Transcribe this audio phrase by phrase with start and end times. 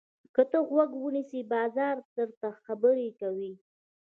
[0.35, 3.51] که ته غوږ ونیسې، بازار درته خبرې کوي.